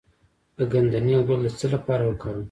[0.57, 2.39] د ګندنه ګل د څه لپاره وکاروم؟